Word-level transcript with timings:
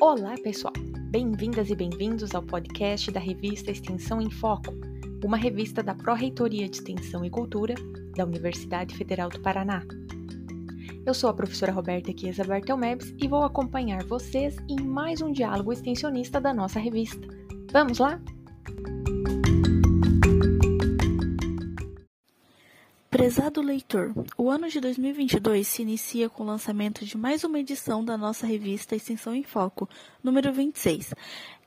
Olá, 0.00 0.36
pessoal! 0.44 0.72
Bem-vindas 1.10 1.70
e 1.70 1.74
bem-vindos 1.74 2.32
ao 2.32 2.40
podcast 2.40 3.10
da 3.10 3.18
revista 3.18 3.72
Extensão 3.72 4.22
em 4.22 4.30
Foco, 4.30 4.72
uma 5.24 5.36
revista 5.36 5.82
da 5.82 5.92
Pró-Reitoria 5.92 6.68
de 6.68 6.76
Extensão 6.76 7.24
e 7.24 7.30
Cultura 7.30 7.74
da 8.16 8.24
Universidade 8.24 8.96
Federal 8.96 9.28
do 9.28 9.40
Paraná. 9.40 9.82
Eu 11.04 11.12
sou 11.12 11.28
a 11.28 11.34
professora 11.34 11.72
Roberta 11.72 12.12
Chiesa 12.16 12.44
Bartelmebs 12.44 13.12
e 13.18 13.26
vou 13.26 13.42
acompanhar 13.42 14.04
vocês 14.04 14.56
em 14.68 14.80
mais 14.80 15.20
um 15.20 15.32
diálogo 15.32 15.72
extensionista 15.72 16.40
da 16.40 16.54
nossa 16.54 16.78
revista. 16.78 17.26
Vamos 17.72 17.98
lá? 17.98 18.20
Prezado 23.28 23.60
leitor, 23.60 24.14
o 24.38 24.48
ano 24.48 24.70
de 24.70 24.80
2022 24.80 25.68
se 25.68 25.82
inicia 25.82 26.30
com 26.30 26.42
o 26.42 26.46
lançamento 26.46 27.04
de 27.04 27.18
mais 27.18 27.44
uma 27.44 27.60
edição 27.60 28.02
da 28.02 28.16
nossa 28.16 28.46
revista 28.46 28.96
Extensão 28.96 29.34
em 29.34 29.42
Foco, 29.42 29.86
número 30.24 30.50
26. 30.50 31.12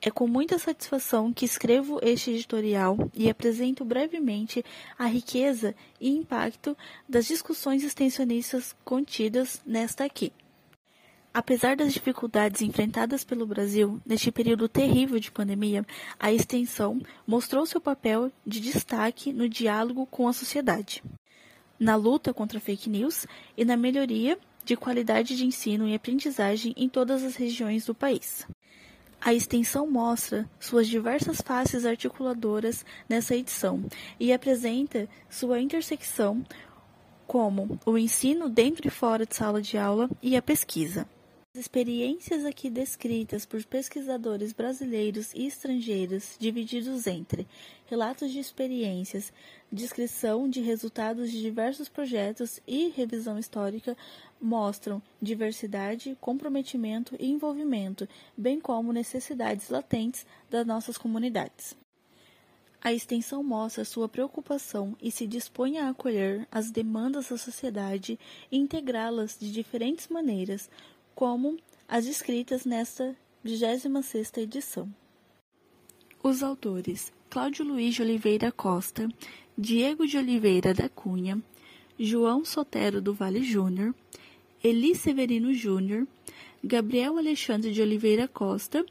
É 0.01 0.09
com 0.09 0.27
muita 0.27 0.57
satisfação 0.57 1.31
que 1.31 1.45
escrevo 1.45 1.99
este 2.01 2.31
editorial 2.31 2.97
e 3.13 3.29
apresento 3.29 3.85
brevemente 3.85 4.65
a 4.97 5.05
riqueza 5.05 5.75
e 5.99 6.09
impacto 6.09 6.75
das 7.07 7.27
discussões 7.27 7.83
extensionistas 7.83 8.75
contidas 8.83 9.61
nesta 9.63 10.03
aqui. 10.03 10.33
Apesar 11.31 11.75
das 11.75 11.93
dificuldades 11.93 12.63
enfrentadas 12.63 13.23
pelo 13.23 13.45
Brasil 13.45 14.01
neste 14.03 14.31
período 14.31 14.67
terrível 14.67 15.19
de 15.19 15.31
pandemia, 15.31 15.85
a 16.19 16.33
extensão 16.33 16.99
mostrou 17.27 17.67
seu 17.67 17.79
papel 17.79 18.31
de 18.43 18.59
destaque 18.59 19.31
no 19.31 19.47
diálogo 19.47 20.07
com 20.07 20.27
a 20.27 20.33
sociedade 20.33 21.03
na 21.81 21.95
luta 21.95 22.31
contra 22.31 22.59
fake 22.59 22.87
news 22.87 23.25
e 23.57 23.65
na 23.65 23.75
melhoria 23.75 24.37
de 24.63 24.75
qualidade 24.75 25.35
de 25.35 25.47
ensino 25.47 25.87
e 25.87 25.95
aprendizagem 25.95 26.75
em 26.77 26.87
todas 26.87 27.23
as 27.23 27.35
regiões 27.35 27.85
do 27.85 27.95
país. 27.95 28.47
A 29.19 29.33
extensão 29.33 29.89
mostra 29.89 30.47
suas 30.59 30.87
diversas 30.87 31.41
faces 31.41 31.83
articuladoras 31.83 32.85
nessa 33.09 33.35
edição 33.35 33.83
e 34.19 34.31
apresenta 34.31 35.09
sua 35.27 35.59
intersecção 35.59 36.45
como 37.25 37.79
o 37.83 37.97
ensino 37.97 38.47
dentro 38.47 38.87
e 38.87 38.91
fora 38.91 39.25
de 39.25 39.35
sala 39.35 39.59
de 39.59 39.75
aula 39.75 40.07
e 40.21 40.37
a 40.37 40.41
pesquisa. 40.41 41.07
As 41.53 41.59
experiências 41.59 42.45
aqui 42.45 42.69
descritas 42.69 43.45
por 43.45 43.61
pesquisadores 43.65 44.53
brasileiros 44.53 45.33
e 45.33 45.45
estrangeiros, 45.47 46.37
divididos 46.39 47.05
entre 47.07 47.45
relatos 47.87 48.31
de 48.31 48.39
experiências, 48.39 49.33
descrição 49.69 50.49
de 50.49 50.61
resultados 50.61 51.29
de 51.29 51.41
diversos 51.41 51.89
projetos 51.89 52.61
e 52.65 52.87
revisão 52.95 53.37
histórica, 53.37 53.97
mostram 54.41 55.01
diversidade, 55.21 56.17
comprometimento 56.21 57.17
e 57.19 57.29
envolvimento, 57.29 58.07
bem 58.37 58.57
como 58.57 58.93
necessidades 58.93 59.69
latentes 59.69 60.25
das 60.49 60.65
nossas 60.65 60.97
comunidades. 60.97 61.75
A 62.81 62.93
extensão 62.93 63.43
mostra 63.43 63.83
sua 63.83 64.07
preocupação 64.07 64.95
e 65.01 65.11
se 65.11 65.27
dispõe 65.27 65.79
a 65.79 65.89
acolher 65.89 66.47
as 66.49 66.71
demandas 66.71 67.27
da 67.27 67.37
sociedade 67.37 68.17
e 68.49 68.57
integrá-las 68.57 69.37
de 69.37 69.51
diferentes 69.51 70.07
maneiras, 70.07 70.69
como 71.21 71.55
as 71.87 72.05
descritas 72.05 72.65
nesta 72.65 73.15
26ª 73.45 74.39
edição. 74.39 74.91
Os 76.23 76.41
autores 76.41 77.13
Cláudio 77.29 77.63
Luiz 77.63 77.93
de 77.93 78.01
Oliveira 78.01 78.51
Costa, 78.51 79.07
Diego 79.55 80.07
de 80.07 80.17
Oliveira 80.17 80.73
da 80.73 80.89
Cunha, 80.89 81.39
João 81.99 82.43
Sotero 82.43 82.99
do 82.99 83.13
Vale 83.13 83.43
Júnior, 83.43 83.93
Eli 84.63 84.95
Severino 84.95 85.53
Júnior, 85.53 86.07
Gabriel 86.63 87.17
Alexandre 87.17 87.71
de 87.71 87.81
Oliveira 87.81 88.27
Costa 88.27 88.85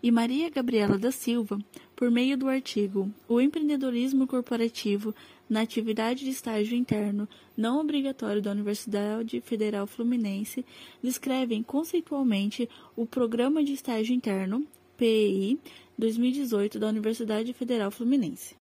e 0.00 0.12
Maria 0.12 0.48
Gabriela 0.48 0.96
da 0.96 1.10
Silva, 1.10 1.58
por 1.96 2.08
meio 2.08 2.38
do 2.38 2.48
artigo 2.48 3.10
O 3.28 3.40
empreendedorismo 3.40 4.28
corporativo 4.28 5.12
na 5.48 5.62
atividade 5.62 6.24
de 6.24 6.30
estágio 6.30 6.76
interno 6.76 7.28
não 7.56 7.80
obrigatório 7.80 8.40
da 8.40 8.52
Universidade 8.52 9.40
Federal 9.40 9.88
Fluminense, 9.88 10.64
descrevem 11.02 11.64
conceitualmente 11.64 12.68
o 12.94 13.04
Programa 13.04 13.64
de 13.64 13.72
Estágio 13.72 14.14
Interno, 14.14 14.64
PEI, 14.96 15.58
2018 15.98 16.78
da 16.78 16.88
Universidade 16.88 17.52
Federal 17.52 17.90
Fluminense. 17.90 18.54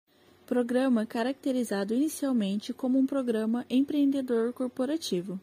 Programa 0.46 1.06
caracterizado 1.06 1.94
inicialmente 1.94 2.74
como 2.74 2.98
um 2.98 3.06
programa 3.06 3.66
empreendedor 3.70 4.54
corporativo. 4.54 5.40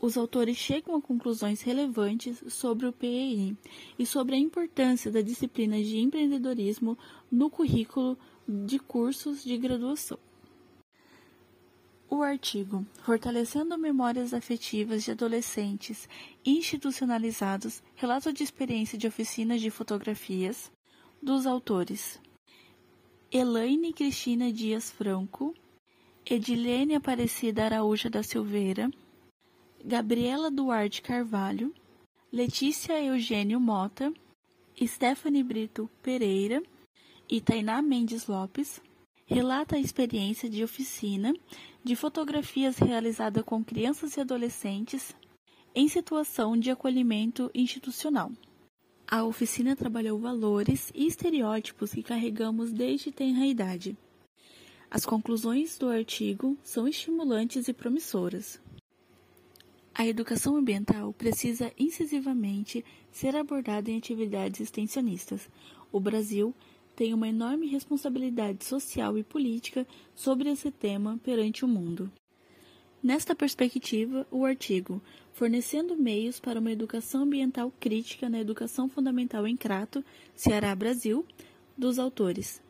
Os 0.00 0.16
autores 0.16 0.56
chegam 0.56 0.96
a 0.96 1.02
conclusões 1.02 1.60
relevantes 1.60 2.42
sobre 2.48 2.86
o 2.86 2.92
PEI 2.92 3.54
e 3.98 4.06
sobre 4.06 4.34
a 4.34 4.38
importância 4.38 5.10
da 5.10 5.20
disciplina 5.20 5.76
de 5.76 5.98
empreendedorismo 5.98 6.96
no 7.30 7.50
currículo 7.50 8.16
de 8.48 8.78
cursos 8.78 9.44
de 9.44 9.58
graduação. 9.58 10.18
O 12.08 12.22
artigo 12.22 12.84
Fortalecendo 13.02 13.76
Memórias 13.78 14.32
Afetivas 14.32 15.04
de 15.04 15.10
Adolescentes 15.10 16.08
Institucionalizados 16.44 17.82
relato 17.94 18.32
de 18.32 18.42
experiência 18.42 18.98
de 18.98 19.06
oficinas 19.06 19.60
de 19.60 19.70
fotografias 19.70 20.72
dos 21.22 21.46
autores 21.46 22.18
Elaine 23.30 23.92
Cristina 23.92 24.50
Dias 24.52 24.90
Franco, 24.90 25.54
Edilene 26.28 26.96
Aparecida 26.96 27.66
Araújo 27.66 28.10
da 28.10 28.24
Silveira, 28.24 28.90
Gabriela 29.84 30.50
Duarte 30.50 31.00
Carvalho, 31.00 31.74
Letícia 32.30 33.02
Eugênio 33.02 33.58
Mota, 33.58 34.12
Stephanie 34.80 35.42
Brito 35.42 35.90
Pereira 36.02 36.62
e 37.28 37.40
Tainá 37.40 37.80
Mendes 37.80 38.26
Lopes, 38.26 38.80
relata 39.24 39.76
a 39.76 39.80
experiência 39.80 40.50
de 40.50 40.62
oficina 40.62 41.32
de 41.82 41.96
fotografias 41.96 42.76
realizada 42.76 43.42
com 43.42 43.64
crianças 43.64 44.16
e 44.16 44.20
adolescentes 44.20 45.14
em 45.74 45.88
situação 45.88 46.58
de 46.58 46.70
acolhimento 46.70 47.50
institucional. 47.54 48.30
A 49.08 49.24
oficina 49.24 49.74
trabalhou 49.74 50.18
valores 50.18 50.92
e 50.94 51.06
estereótipos 51.06 51.92
que 51.92 52.02
carregamos 52.02 52.70
desde 52.70 53.10
tenra 53.10 53.46
idade. 53.46 53.96
As 54.90 55.06
conclusões 55.06 55.78
do 55.78 55.88
artigo 55.88 56.58
são 56.62 56.86
estimulantes 56.86 57.66
e 57.66 57.72
promissoras. 57.72 58.60
A 60.00 60.06
educação 60.06 60.56
ambiental 60.56 61.12
precisa 61.12 61.70
incisivamente 61.78 62.82
ser 63.12 63.36
abordada 63.36 63.90
em 63.90 63.98
atividades 63.98 64.58
extensionistas. 64.58 65.46
O 65.92 66.00
Brasil 66.00 66.54
tem 66.96 67.12
uma 67.12 67.28
enorme 67.28 67.66
responsabilidade 67.66 68.64
social 68.64 69.18
e 69.18 69.22
política 69.22 69.86
sobre 70.14 70.48
esse 70.48 70.70
tema 70.70 71.20
perante 71.22 71.66
o 71.66 71.68
mundo. 71.68 72.10
Nesta 73.02 73.34
perspectiva, 73.34 74.26
o 74.30 74.46
artigo 74.46 75.02
Fornecendo 75.34 75.94
meios 75.98 76.40
para 76.40 76.60
uma 76.60 76.72
educação 76.72 77.24
ambiental 77.24 77.70
crítica 77.78 78.26
na 78.30 78.40
educação 78.40 78.88
fundamental 78.88 79.46
em 79.46 79.54
Crato, 79.54 80.02
Ceará, 80.34 80.74
Brasil, 80.74 81.26
dos 81.76 81.98
autores 81.98 82.62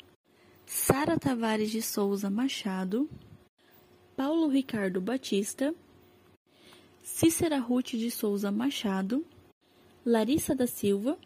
Sara 0.66 1.16
Tavares 1.16 1.70
de 1.70 1.80
Souza 1.80 2.28
Machado, 2.28 3.08
Paulo 4.16 4.48
Ricardo 4.48 5.00
Batista, 5.00 5.72
Cícera 7.02 7.58
Ruth 7.58 7.92
de 7.92 8.10
Souza 8.10 8.52
Machado, 8.52 9.24
Larissa 10.04 10.54
da 10.54 10.66
Silva, 10.66 11.18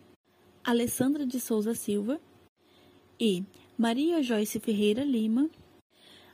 Alessandra 0.62 1.26
de 1.26 1.40
Souza 1.40 1.74
Silva 1.74 2.20
e 3.18 3.44
Maria 3.76 4.22
Joyce 4.22 4.60
Ferreira 4.60 5.04
Lima 5.04 5.50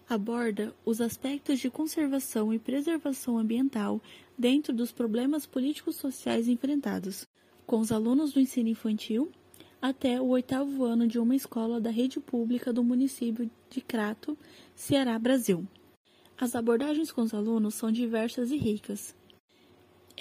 aborda 0.09 0.75
os 0.85 1.01
aspectos 1.01 1.59
de 1.59 1.71
conservação 1.71 2.53
e 2.53 2.59
preservação 2.59 3.39
ambiental 3.39 4.01
dentro 4.37 4.75
dos 4.75 4.93
problemas 4.93 5.47
políticos 5.47 5.97
sociais 5.97 6.47
enfrentados, 6.47 7.27
com 7.67 7.79
os 7.79 7.91
alunos 7.91 8.33
do 8.33 8.41
ensino 8.41 8.69
infantil 8.69 9.31
até 9.81 10.21
o 10.21 10.27
oitavo 10.29 10.85
ano 10.85 11.07
de 11.07 11.19
uma 11.19 11.35
escola 11.35 11.81
da 11.81 11.91
rede 11.91 12.21
pública 12.21 12.73
do 12.73 12.85
município 12.85 13.51
de 13.71 13.81
Crato, 13.81 14.37
Ceará, 14.75 15.19
Brasil. 15.19 15.67
As 16.37 16.55
abordagens 16.55 17.11
com 17.11 17.23
os 17.23 17.33
alunos 17.33 17.75
são 17.75 17.91
diversas 17.91 18.51
e 18.51 18.57
ricas, 18.57 19.15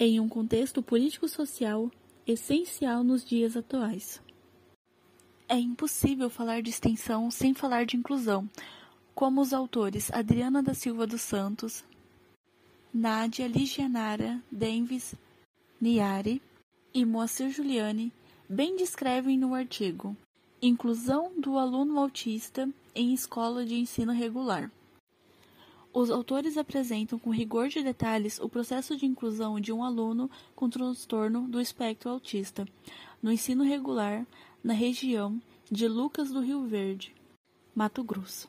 em 0.02 0.18
um 0.18 0.26
contexto 0.26 0.82
político-social 0.82 1.90
essencial 2.26 3.04
nos 3.04 3.22
dias 3.22 3.54
atuais. 3.54 4.18
É 5.46 5.58
impossível 5.58 6.30
falar 6.30 6.62
de 6.62 6.70
extensão 6.70 7.30
sem 7.30 7.52
falar 7.52 7.84
de 7.84 7.98
inclusão, 7.98 8.48
como 9.14 9.42
os 9.42 9.52
autores 9.52 10.10
Adriana 10.10 10.62
da 10.62 10.72
Silva 10.72 11.06
dos 11.06 11.20
Santos, 11.20 11.84
Nádia 12.94 13.46
Ligianara 13.46 14.42
Denves 14.50 15.14
Niari 15.78 16.40
e 16.94 17.04
Moacir 17.04 17.50
Juliane 17.50 18.10
bem 18.48 18.76
descrevem 18.76 19.38
no 19.38 19.54
artigo 19.54 20.16
Inclusão 20.62 21.30
do 21.38 21.58
aluno 21.58 21.98
autista 21.98 22.68
em 22.94 23.12
escola 23.12 23.66
de 23.66 23.74
ensino 23.74 24.12
regular. 24.12 24.70
Os 25.92 26.08
autores 26.08 26.56
apresentam 26.56 27.18
com 27.18 27.30
rigor 27.30 27.68
de 27.68 27.82
detalhes 27.82 28.38
o 28.38 28.48
processo 28.48 28.96
de 28.96 29.06
inclusão 29.06 29.58
de 29.58 29.72
um 29.72 29.82
aluno 29.82 30.30
com 30.54 30.70
transtorno 30.70 31.48
do 31.48 31.60
espectro 31.60 32.10
autista, 32.10 32.66
no 33.20 33.32
ensino 33.32 33.64
regular 33.64 34.24
na 34.62 34.72
região 34.72 35.40
de 35.70 35.88
Lucas 35.88 36.30
do 36.30 36.40
Rio 36.40 36.64
Verde, 36.64 37.14
Mato 37.74 38.04
Grosso. 38.04 38.48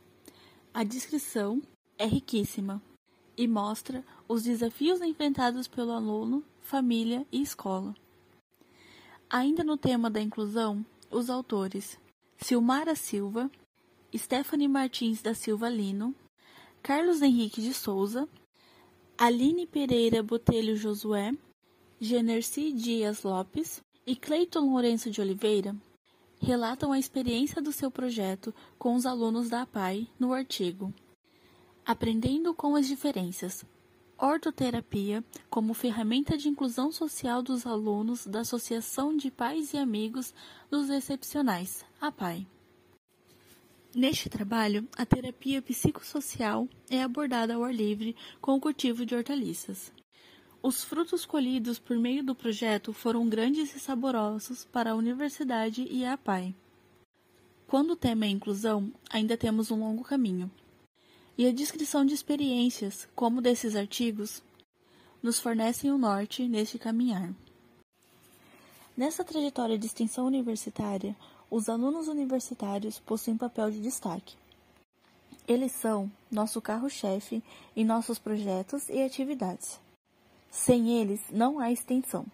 A 0.74 0.84
descrição 0.84 1.62
é 1.98 2.06
riquíssima 2.06 2.82
e 3.36 3.48
mostra 3.48 4.06
os 4.28 4.44
desafios 4.44 5.02
enfrentados 5.02 5.68
pelo 5.68 5.92
aluno, 5.92 6.44
família 6.62 7.26
e 7.32 7.42
escola. 7.42 7.96
Ainda 9.30 9.64
no 9.64 9.78
tema 9.78 10.10
da 10.12 10.22
inclusão, 10.22 10.86
os 11.10 11.30
autores 11.30 12.00
Silmara 12.38 12.96
Silva, 12.96 13.50
Stephanie 14.16 14.68
Martins 14.68 15.22
da 15.22 15.34
Silva 15.34 15.70
Lino, 15.70 16.14
Carlos 16.84 17.22
Henrique 17.22 17.62
de 17.62 17.74
Souza, 17.74 18.28
Aline 19.16 19.68
Pereira 19.68 20.24
Botelho 20.24 20.76
Josué, 20.76 21.32
Generci 22.00 22.72
Dias 22.72 23.22
Lopes 23.22 23.84
e 24.06 24.16
Cleiton 24.16 24.72
Lourenço 24.72 25.12
de 25.12 25.22
Oliveira 25.22 25.76
relatam 26.42 26.92
a 26.92 26.98
experiência 26.98 27.62
do 27.62 27.72
seu 27.72 27.92
projeto 27.92 28.54
com 28.80 28.96
os 28.96 29.06
alunos 29.06 29.48
da 29.48 29.62
APAI 29.62 30.08
no 30.20 30.34
artigo 30.34 30.92
Aprendendo 31.86 32.54
com 32.54 32.76
as 32.76 32.88
Diferenças. 32.88 33.64
Ortoterapia 34.18 35.24
como 35.50 35.74
ferramenta 35.74 36.38
de 36.38 36.48
inclusão 36.48 36.92
social 36.92 37.44
dos 37.44 37.66
alunos 37.66 38.26
da 38.26 38.42
Associação 38.42 39.16
de 39.16 39.30
Pais 39.30 39.74
e 39.74 39.78
Amigos 39.78 40.34
dos 40.70 40.90
Excepcionais, 40.90 41.84
APAI. 42.00 42.48
Neste 43.94 44.30
trabalho, 44.30 44.88
a 44.96 45.06
terapia 45.06 45.62
psicossocial 45.62 46.66
é 46.90 47.04
abordada 47.04 47.56
ao 47.56 47.64
ar 47.66 47.76
livre 47.76 48.16
com 48.40 48.56
o 48.56 48.60
cultivo 48.60 49.06
de 49.06 49.14
hortaliças. 49.14 49.92
Os 50.64 50.82
frutos 50.82 51.26
colhidos 51.26 51.78
por 51.78 51.98
meio 51.98 52.24
do 52.24 52.34
projeto 52.34 52.94
foram 52.94 53.28
grandes 53.28 53.76
e 53.76 53.80
saborosos 53.80 54.64
para 54.64 54.92
a 54.92 54.96
universidade 54.96 55.86
e 55.92 56.06
a 56.06 56.14
APAI. 56.14 56.56
Quando 57.68 57.92
o 57.92 57.96
tema 57.98 58.26
é 58.26 58.30
inclusão, 58.30 58.94
ainda 59.10 59.36
temos 59.36 59.72
um 59.72 59.80
longo 59.82 60.06
caminho. 60.06 60.50
E 61.38 61.46
a 61.46 61.52
descrição 61.52 62.06
de 62.06 62.14
experiências, 62.14 63.10
como 63.14 63.42
desses 63.42 63.76
artigos, 63.76 64.42
nos 65.22 65.38
fornecem 65.38 65.92
o 65.92 65.98
norte 65.98 66.48
neste 66.48 66.80
caminhar. 66.80 67.34
Nessa 68.96 69.24
trajetória 69.24 69.78
de 69.78 69.86
extensão 69.86 70.26
universitária, 70.26 71.16
os 71.50 71.70
alunos 71.70 72.08
universitários 72.08 73.00
possuem 73.00 73.38
papel 73.38 73.72
de 73.72 73.80
destaque. 73.80 74.36
Eles 75.48 75.72
são 75.72 76.12
nosso 76.30 76.62
carro-chefe 76.62 77.42
em 77.76 77.86
nossos 77.86 78.20
projetos 78.20 78.90
e 78.90 79.02
atividades. 79.02 79.80
Sem 80.50 81.00
eles, 81.00 81.22
não 81.32 81.60
há 81.60 81.72
extensão. 81.72 82.26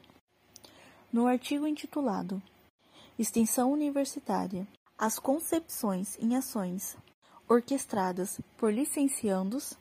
No 1.13 1.27
artigo 1.27 1.67
intitulado 1.67 2.41
Extensão 3.17 3.71
Universitária: 3.71 4.67
As 4.97 5.19
concepções 5.19 6.17
em 6.19 6.35
ações 6.35 6.97
orquestradas 7.47 8.41
por 8.57 8.73
licenciandos, 8.73 9.73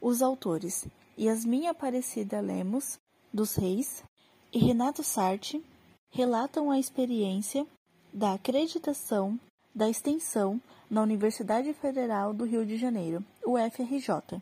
os 0.00 0.20
autores 0.22 0.86
Yasmin 1.18 1.68
Aparecida 1.68 2.40
Lemos 2.40 2.98
dos 3.32 3.54
Reis 3.54 4.04
e 4.52 4.58
Renato 4.58 5.02
Sarti 5.02 5.64
relatam 6.10 6.70
a 6.70 6.78
experiência 6.78 7.66
da 8.12 8.34
acreditação 8.34 9.38
da 9.76 9.90
extensão 9.90 10.58
na 10.90 11.02
Universidade 11.02 11.74
Federal 11.74 12.32
do 12.32 12.46
Rio 12.46 12.64
de 12.64 12.78
Janeiro, 12.78 13.22
UFRJ. 13.44 14.40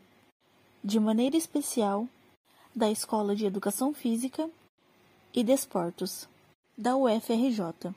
De 0.81 0.97
maneira 0.97 1.35
especial, 1.35 2.07
da 2.73 2.89
Escola 2.89 3.35
de 3.35 3.45
Educação 3.45 3.93
Física 3.93 4.49
e 5.33 5.43
Desportos, 5.43 6.29
da 6.77 6.95
UFRJ, 6.95 7.93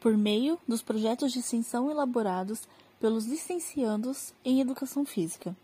por 0.00 0.16
meio 0.16 0.58
dos 0.66 0.80
projetos 0.80 1.32
de 1.32 1.40
extensão 1.40 1.90
elaborados 1.90 2.66
pelos 2.98 3.26
licenciandos 3.26 4.32
em 4.42 4.60
Educação 4.60 5.04
Física. 5.04 5.54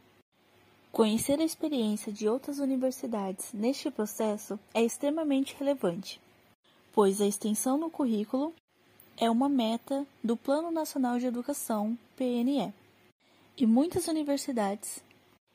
Conhecer 0.93 1.41
a 1.41 1.45
experiência 1.45 2.13
de 2.13 2.29
outras 2.29 2.59
universidades 2.59 3.51
neste 3.55 3.91
processo 3.91 4.61
é 4.75 4.85
extremamente 4.85 5.57
relevante, 5.59 6.21
pois 6.93 7.21
a 7.21 7.27
extensão 7.27 7.79
no 7.79 7.91
currículo 7.91 8.55
é 9.17 9.31
uma 9.31 9.49
meta 9.49 10.07
do 10.23 10.37
Plano 10.37 10.71
Nacional 10.71 11.19
de 11.19 11.27
Educação, 11.27 11.99
PNE, 12.17 12.73
e 13.57 13.67
muitas 13.67 14.07
universidades 14.07 15.03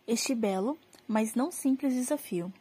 este 0.05 0.35
belo, 0.35 0.77
mas 1.07 1.33
não 1.33 1.49
simples 1.49 1.93
desafio. 1.93 2.51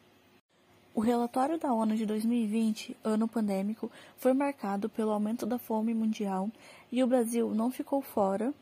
O 0.94 1.00
relatório 1.00 1.58
da 1.58 1.72
ONU 1.72 1.96
de 1.96 2.06
2020, 2.06 2.96
ano 3.02 3.26
pandêmico, 3.26 3.90
foi 4.16 4.32
marcado 4.32 4.88
pelo 4.88 5.10
aumento 5.10 5.44
da 5.44 5.58
fome 5.58 5.92
mundial 5.94 6.50
e 6.90 7.02
o 7.02 7.06
Brasil 7.06 7.52
não 7.54 7.70
ficou 7.70 8.00
fora 8.00 8.54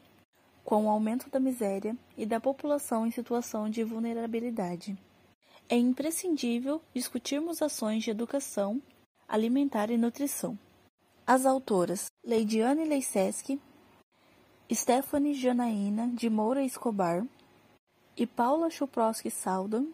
com 0.64 0.86
o 0.86 0.88
aumento 0.88 1.28
da 1.28 1.40
miséria 1.40 1.96
e 2.16 2.24
da 2.24 2.40
população 2.40 3.06
em 3.06 3.10
situação 3.10 3.68
de 3.68 3.82
vulnerabilidade. 3.82 4.96
É 5.68 5.76
imprescindível 5.76 6.80
discutirmos 6.94 7.60
ações 7.60 8.04
de 8.04 8.10
educação 8.10 8.80
alimentar 9.30 9.90
e 9.90 9.96
nutrição. 9.96 10.58
As 11.24 11.46
autoras 11.46 12.10
Leidiane 12.24 12.84
Leiceschi, 12.84 13.60
Stephanie 14.72 15.34
Janaína 15.34 16.08
de 16.08 16.28
Moura 16.28 16.64
Escobar 16.64 17.24
e 18.16 18.26
Paula 18.26 18.68
Chuprowski 18.68 19.30
Saldan 19.30 19.86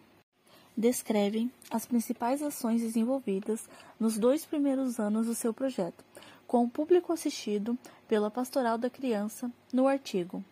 descrevem 0.75 1.51
as 1.69 1.85
principais 1.85 2.41
ações 2.41 2.81
desenvolvidas 2.81 3.69
nos 3.99 4.17
dois 4.17 4.43
primeiros 4.43 4.99
anos 4.99 5.27
do 5.27 5.35
seu 5.35 5.53
projeto, 5.53 6.03
com 6.47 6.63
o 6.63 6.69
público 6.69 7.13
assistido 7.13 7.77
pela 8.07 8.31
Pastoral 8.31 8.77
da 8.77 8.89
Criança 8.89 9.51
no 9.71 9.87
artigo 9.87 10.43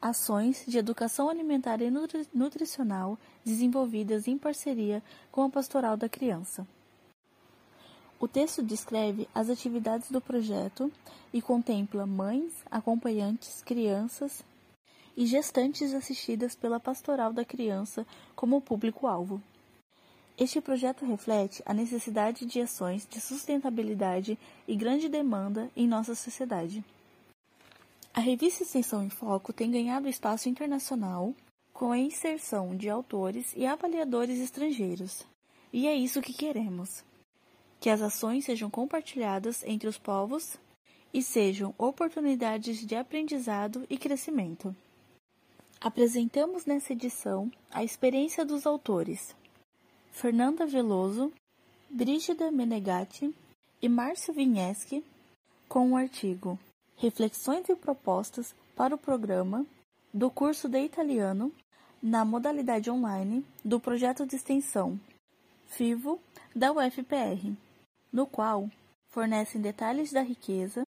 Ações 0.00 0.64
de 0.66 0.78
Educação 0.78 1.28
Alimentar 1.28 1.80
e 1.80 1.90
nutri 1.90 2.26
Nutricional 2.32 3.18
desenvolvidas 3.44 4.28
em 4.28 4.38
parceria 4.38 5.02
com 5.30 5.42
a 5.42 5.50
Pastoral 5.50 5.96
da 5.96 6.08
Criança. 6.08 6.66
O 8.18 8.26
texto 8.26 8.62
descreve 8.62 9.28
as 9.34 9.50
atividades 9.50 10.10
do 10.10 10.20
projeto 10.20 10.90
e 11.32 11.42
contempla 11.42 12.06
mães, 12.06 12.52
acompanhantes, 12.70 13.62
crianças 13.62 14.42
e 15.14 15.26
gestantes 15.26 15.92
assistidas 15.92 16.54
pela 16.54 16.80
Pastoral 16.80 17.32
da 17.32 17.44
Criança 17.44 18.06
como 18.34 18.60
público-alvo. 18.60 19.42
Este 20.38 20.60
projeto 20.60 21.04
reflete 21.04 21.62
a 21.64 21.72
necessidade 21.72 22.44
de 22.44 22.60
ações 22.60 23.06
de 23.08 23.20
sustentabilidade 23.20 24.38
e 24.66 24.76
grande 24.76 25.08
demanda 25.08 25.70
em 25.74 25.86
nossa 25.86 26.14
sociedade. 26.14 26.84
A 28.12 28.20
revista 28.20 28.62
Extensão 28.62 29.02
em 29.02 29.10
Foco 29.10 29.52
tem 29.52 29.70
ganhado 29.70 30.08
espaço 30.08 30.48
internacional 30.48 31.34
com 31.72 31.92
a 31.92 31.98
inserção 31.98 32.74
de 32.74 32.88
autores 32.88 33.52
e 33.54 33.66
avaliadores 33.66 34.38
estrangeiros. 34.38 35.26
E 35.70 35.86
é 35.86 35.94
isso 35.94 36.22
que 36.22 36.32
queremos: 36.32 37.04
que 37.80 37.90
as 37.90 38.00
ações 38.00 38.44
sejam 38.44 38.70
compartilhadas 38.70 39.62
entre 39.64 39.88
os 39.88 39.98
povos 39.98 40.56
e 41.12 41.22
sejam 41.22 41.74
oportunidades 41.78 42.84
de 42.84 42.94
aprendizado 42.94 43.86
e 43.88 43.96
crescimento. 43.96 44.74
Apresentamos 45.80 46.66
nessa 46.66 46.92
edição 46.92 47.50
a 47.70 47.84
experiência 47.84 48.44
dos 48.44 48.66
autores 48.66 49.36
Fernanda 50.10 50.66
Veloso, 50.66 51.32
Brígida 51.88 52.50
Menegatti 52.50 53.34
e 53.80 53.88
Márcio 53.88 54.32
Vinheschi 54.32 55.04
com 55.68 55.92
o 55.92 55.96
artigo 55.96 56.58
Reflexões 56.96 57.68
e 57.68 57.76
propostas 57.76 58.54
para 58.74 58.94
o 58.94 58.98
programa 58.98 59.66
do 60.12 60.30
curso 60.30 60.66
de 60.66 60.82
italiano 60.82 61.52
na 62.02 62.24
modalidade 62.24 62.90
online 62.90 63.44
do 63.62 63.78
projeto 63.78 64.26
de 64.26 64.36
extensão 64.36 64.98
FIVO 65.66 66.18
da 66.54 66.72
UFPR, 66.72 67.52
no 68.12 68.26
qual 68.26 68.70
fornecem 69.08 69.60
detalhes 69.60 70.12
da 70.12 70.22
riqueza 70.22 70.86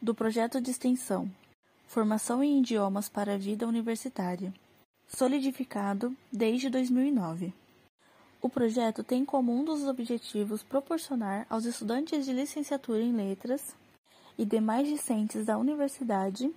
do 0.00 0.14
projeto 0.14 0.60
de 0.60 0.70
extensão 0.70 1.30
Formação 1.86 2.42
em 2.42 2.58
Idiomas 2.58 3.08
para 3.08 3.34
a 3.34 3.38
Vida 3.38 3.66
Universitária, 3.66 4.52
solidificado 5.06 6.14
desde 6.32 6.68
2009. 6.68 7.54
O 8.42 8.48
projeto 8.48 9.02
tem 9.02 9.24
como 9.24 9.52
um 9.52 9.64
dos 9.64 9.84
objetivos 9.84 10.62
proporcionar 10.62 11.46
aos 11.48 11.64
estudantes 11.64 12.24
de 12.24 12.32
licenciatura 12.32 13.00
em 13.00 13.12
letras 13.12 13.74
e 14.36 14.44
demais 14.44 14.88
discentes 14.88 15.46
da 15.46 15.56
universidade 15.56 16.52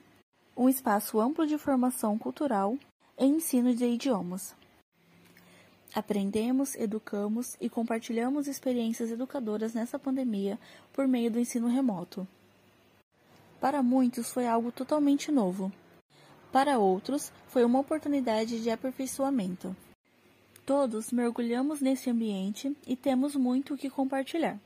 um 0.58 0.68
espaço 0.68 1.20
amplo 1.20 1.48
de 1.48 1.58
formação 1.58 2.18
cultural 2.18 2.78
e 3.18 3.26
ensino 3.26 3.74
de 3.74 3.86
idiomas. 3.86 4.54
Aprendemos, 5.94 6.76
educamos 6.76 7.58
e 7.60 7.68
compartilhamos 7.68 8.48
experiências 8.48 9.10
educadoras 9.10 9.74
nessa 9.74 9.98
pandemia 9.98 10.60
por 10.94 11.08
meio 11.08 11.32
do 11.32 11.40
ensino 11.40 11.68
remoto. 11.68 12.28
Para 13.60 13.82
muitos 13.82 14.30
foi 14.30 14.46
algo 14.46 14.72
totalmente 14.72 15.32
novo. 15.32 15.72
Para 16.52 16.78
outros, 16.78 17.32
foi 17.48 17.64
uma 17.66 17.80
oportunidade 17.80 18.62
de 18.62 18.70
aperfeiçoamento. 18.70 19.76
Todos 20.64 21.12
mergulhamos 21.12 21.82
nesse 21.82 22.10
ambiente 22.10 22.76
e 22.86 22.96
temos 22.96 23.36
muito 23.36 23.74
o 23.74 23.78
que 23.78 23.90
compartilhar. 23.90 24.60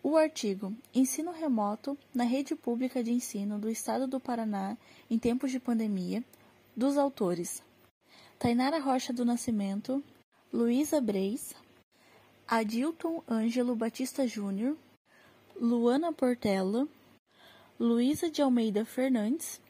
O 0.00 0.16
artigo 0.16 0.72
Ensino 0.94 1.32
remoto 1.32 1.98
na 2.14 2.24
rede 2.24 2.54
pública 2.54 3.02
de 3.02 3.12
ensino 3.12 3.58
do 3.58 3.68
Estado 3.68 4.06
do 4.06 4.20
Paraná 4.20 4.76
em 5.10 5.18
tempos 5.18 5.50
de 5.50 5.58
pandemia, 5.60 6.24
dos 6.76 6.96
autores 6.96 7.62
Tainara 8.42 8.80
Rocha 8.80 9.12
do 9.12 9.24
Nascimento, 9.24 10.02
Luísa 10.52 11.00
Breis, 11.00 11.54
Adilton 12.44 13.22
Ângelo 13.30 13.76
Batista 13.76 14.26
Júnior, 14.26 14.76
Luana 15.54 16.12
Portela, 16.12 16.88
Luísa 17.78 18.28
de 18.28 18.42
Almeida 18.42 18.84
Fernandes 18.84 19.60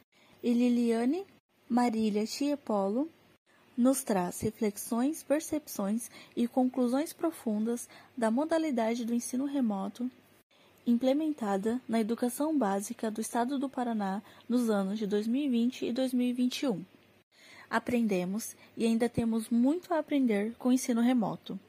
e 0.41 0.51
Liliane 0.51 1.23
Marília 1.69 2.25
Tiepolo, 2.25 3.07
nos 3.77 4.03
traz 4.03 4.41
reflexões, 4.41 5.21
percepções 5.21 6.09
e 6.35 6.47
conclusões 6.47 7.13
profundas 7.13 7.87
da 8.17 8.31
modalidade 8.31 9.05
do 9.05 9.13
ensino 9.13 9.45
remoto 9.45 10.09
implementada 10.87 11.79
na 11.87 12.01
educação 12.01 12.57
básica 12.57 13.11
do 13.11 13.21
Estado 13.21 13.59
do 13.59 13.69
Paraná 13.69 14.23
nos 14.49 14.67
anos 14.67 14.97
de 14.97 15.05
2020 15.05 15.85
e 15.85 15.93
2021. 15.93 16.83
Aprendemos 17.73 18.55
e 18.77 18.85
ainda 18.85 19.09
temos 19.09 19.49
muito 19.49 19.91
a 19.91 19.97
aprender 19.97 20.53
com 20.59 20.69
o 20.69 20.71
ensino 20.71 21.01
remoto. 21.01 21.59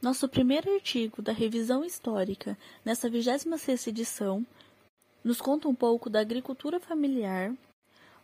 Nosso 0.00 0.26
primeiro 0.26 0.72
artigo 0.72 1.20
da 1.20 1.32
revisão 1.32 1.84
histórica 1.84 2.56
nessa 2.82 3.10
26ª 3.10 3.88
edição 3.88 4.46
nos 5.22 5.38
conta 5.38 5.68
um 5.68 5.74
pouco 5.74 6.08
da 6.08 6.20
agricultura 6.20 6.80
familiar 6.80 7.54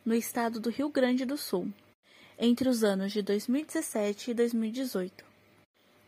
no 0.02 0.14
estado 0.14 0.58
do 0.58 0.70
Rio 0.70 0.88
Grande 0.88 1.26
do 1.26 1.36
Sul, 1.36 1.68
entre 2.38 2.70
os 2.70 2.82
anos 2.82 3.12
de 3.12 3.20
2017 3.20 4.30
e 4.30 4.34
2018, 4.34 5.26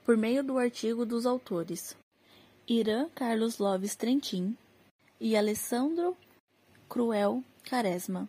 por 0.03 0.17
meio 0.17 0.43
do 0.43 0.57
artigo 0.57 1.05
dos 1.05 1.27
autores 1.27 1.95
Irã 2.67 3.07
Carlos 3.15 3.59
Loves 3.59 3.95
Trentin 3.97 4.57
e 5.21 5.37
Alessandro 5.37 6.17
Cruel 6.89 7.45
Caresma. 7.65 8.27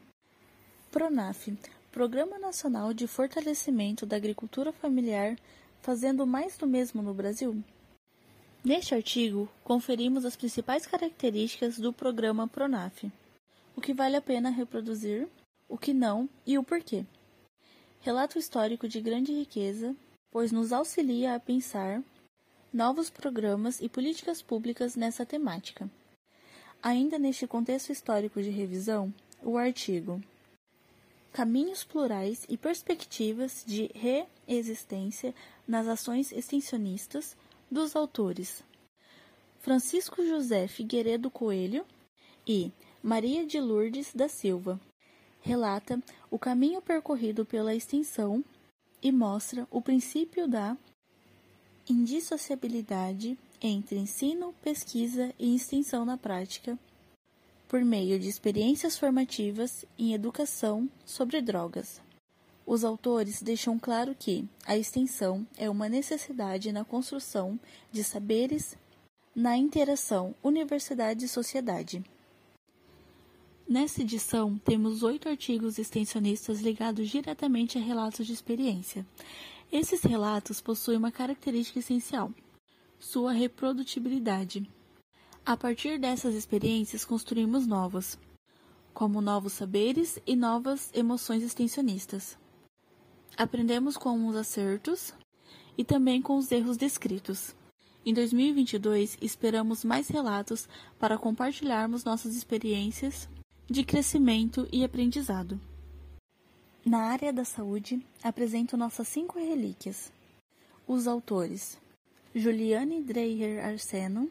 PRONAF 0.91 1.55
Programa 1.97 2.37
Nacional 2.37 2.93
de 2.93 3.07
Fortalecimento 3.07 4.05
da 4.05 4.15
Agricultura 4.17 4.71
Familiar, 4.71 5.35
fazendo 5.81 6.27
mais 6.27 6.55
do 6.55 6.67
mesmo 6.67 7.01
no 7.01 7.11
Brasil? 7.11 7.63
Neste 8.63 8.93
artigo, 8.93 9.49
conferimos 9.63 10.23
as 10.23 10.35
principais 10.35 10.85
características 10.85 11.79
do 11.79 11.91
programa 11.91 12.47
PRONAF, 12.47 13.11
o 13.75 13.81
que 13.81 13.95
vale 13.95 14.15
a 14.15 14.21
pena 14.21 14.51
reproduzir, 14.51 15.27
o 15.67 15.75
que 15.75 15.91
não 15.91 16.29
e 16.45 16.55
o 16.59 16.63
porquê. 16.63 17.03
Relato 18.01 18.37
histórico 18.37 18.87
de 18.87 19.01
grande 19.01 19.33
riqueza, 19.33 19.95
pois 20.29 20.51
nos 20.51 20.71
auxilia 20.71 21.33
a 21.33 21.39
pensar 21.39 22.03
novos 22.71 23.09
programas 23.09 23.81
e 23.81 23.89
políticas 23.89 24.39
públicas 24.39 24.95
nessa 24.95 25.25
temática. 25.25 25.89
Ainda 26.79 27.17
neste 27.17 27.47
contexto 27.47 27.91
histórico 27.91 28.39
de 28.39 28.51
revisão, 28.51 29.11
o 29.41 29.57
artigo 29.57 30.21
Caminhos 31.37 31.83
plurais 31.83 32.47
e 32.49 32.57
perspectivas 32.57 33.63
de 33.63 33.91
reexistência 33.93 35.35
nas 35.67 35.87
ações 35.87 36.31
extensionistas 36.31 37.37
dos 37.69 37.95
autores 37.95 38.63
Francisco 39.59 40.25
José 40.25 40.67
Figueiredo 40.67 41.29
Coelho 41.29 41.85
e 42.47 42.71
Maria 43.03 43.45
de 43.45 43.61
Lourdes 43.61 44.15
da 44.15 44.27
Silva. 44.27 44.81
Relata 45.39 46.01
o 46.31 46.39
caminho 46.39 46.81
percorrido 46.81 47.45
pela 47.45 47.75
extensão 47.75 48.43
e 48.99 49.11
mostra 49.11 49.67
o 49.69 49.79
princípio 49.79 50.47
da 50.47 50.75
indissociabilidade 51.87 53.37
entre 53.61 53.99
ensino, 53.99 54.55
pesquisa 54.63 55.31
e 55.37 55.55
extensão 55.55 56.03
na 56.03 56.17
prática, 56.17 56.79
por 57.67 57.83
meio 57.83 58.19
de 58.19 58.27
experiências 58.27 58.97
formativas 58.97 59.85
em 59.97 60.13
educação 60.13 60.89
sobre 61.05 61.41
drogas. 61.41 62.01
Os 62.65 62.83
autores 62.83 63.41
deixam 63.41 63.79
claro 63.79 64.13
que 64.13 64.45
a 64.65 64.77
extensão 64.77 65.47
é 65.57 65.69
uma 65.69 65.87
necessidade 65.87 66.71
na 66.71 66.83
construção 66.83 67.59
de 67.91 68.03
saberes 68.03 68.77
na 69.35 69.55
interação 69.55 70.35
universidade-sociedade. 70.43 72.03
Nessa 73.69 74.01
edição, 74.01 74.57
temos 74.57 75.03
oito 75.03 75.29
artigos 75.29 75.77
extensionistas 75.77 76.59
ligados 76.59 77.09
diretamente 77.09 77.77
a 77.77 77.81
relatos 77.81 78.25
de 78.25 78.33
experiência. 78.33 79.05
Esses 79.71 80.01
relatos 80.01 80.61
possuem 80.61 80.97
uma 80.97 81.11
característica 81.11 81.79
essencial: 81.79 82.31
sua 82.97 83.31
reprodutibilidade. 83.31 84.69
A 85.47 85.55
partir 85.55 85.97
dessas 85.97 86.35
experiências, 86.35 87.05
construímos 87.05 87.65
novas, 87.65 88.19
como 88.93 89.21
novos 89.21 89.53
saberes 89.53 90.19
e 90.27 90.35
novas 90.35 90.91
emoções 90.93 91.41
extensionistas. 91.41 92.37
Aprendemos 93.37 93.95
com 93.95 94.27
os 94.27 94.35
acertos 94.35 95.13
e 95.77 95.85
também 95.85 96.21
com 96.21 96.35
os 96.35 96.51
erros 96.51 96.75
descritos. 96.75 97.55
Em 98.05 98.13
2022, 98.13 99.17
esperamos 99.21 99.85
mais 99.85 100.09
relatos 100.09 100.67
para 100.99 101.17
compartilharmos 101.17 102.03
nossas 102.03 102.35
experiências 102.35 103.29
de 103.67 103.85
crescimento 103.85 104.67
e 104.69 104.83
aprendizado. 104.83 105.57
Na 106.85 107.03
área 107.03 107.31
da 107.31 107.45
saúde, 107.45 108.05
apresento 108.21 108.75
nossas 108.75 109.07
cinco 109.07 109.39
relíquias. 109.39 110.11
Os 110.85 111.07
autores: 111.07 111.79
Juliane 112.35 113.01
Dreyer 113.01 113.65
Arseno, 113.65 114.29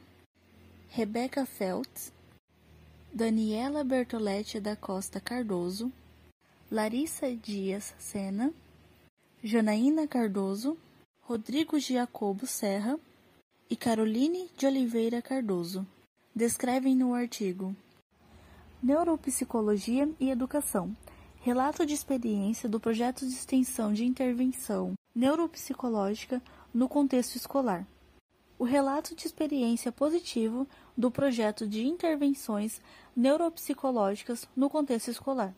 Rebecca 0.89 1.45
Feltz, 1.45 2.13
Daniela 3.13 3.85
Bertoletti 3.85 4.61
da 4.61 4.75
Costa 4.75 5.21
Cardoso, 5.21 5.93
Larissa 6.71 7.35
Dias 7.35 7.95
Sena, 7.99 8.53
Janaína 9.43 10.07
Cardoso, 10.07 10.77
Rodrigo 11.21 11.79
Giacobo 11.79 12.47
Serra 12.47 12.99
e 13.69 13.77
Caroline 13.77 14.51
de 14.57 14.67
Oliveira 14.67 15.21
Cardoso. 15.21 15.87
Descrevem 16.35 16.95
no 16.95 17.15
artigo 17.15 17.75
Neuropsicologia 18.83 20.09
e 20.21 20.31
Educação 20.31 20.97
Relato 21.47 21.87
de 21.87 21.95
experiência 21.95 22.69
do 22.69 22.81
projeto 22.81 23.21
de 23.21 23.33
extensão 23.33 23.93
de 23.93 24.05
intervenção 24.05 24.95
neuropsicológica 25.15 26.43
no 26.75 26.89
contexto 26.89 27.37
escolar. 27.37 27.87
O 28.59 28.65
relato 28.65 29.15
de 29.15 29.27
experiência 29.27 29.93
positivo 29.93 30.67
do 30.97 31.11
projeto 31.11 31.67
de 31.67 31.87
intervenções 31.87 32.81
neuropsicológicas 33.15 34.49
no 34.57 34.71
contexto 34.71 35.11
escolar. 35.11 35.55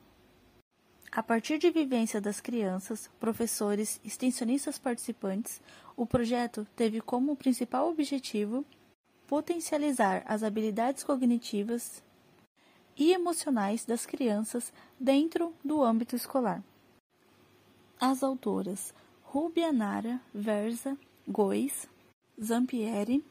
A 1.12 1.22
partir 1.22 1.58
de 1.58 1.70
vivência 1.70 2.20
das 2.20 2.40
crianças, 2.40 3.08
professores, 3.20 4.00
extensionistas 4.04 4.78
participantes, 4.78 5.60
o 5.96 6.04
projeto 6.04 6.66
teve 6.74 7.00
como 7.00 7.36
principal 7.36 7.88
objetivo 7.88 8.64
potencializar 9.26 10.22
as 10.26 10.42
habilidades 10.42 11.04
cognitivas 11.04 12.02
e 12.96 13.12
emocionais 13.12 13.84
das 13.84 14.04
crianças 14.06 14.72
dentro 14.98 15.54
do 15.64 15.84
âmbito 15.84 16.16
escolar. 16.16 16.62
As 18.00 18.22
autoras 18.22 18.92
Rubia 19.22 19.72
Nara 19.72 20.20
Versa 20.34 20.96
Góes 21.26 21.88
Zampieri, 22.40 23.24